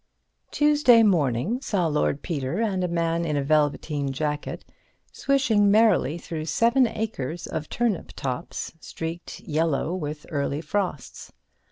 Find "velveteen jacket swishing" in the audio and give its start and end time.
3.43-5.69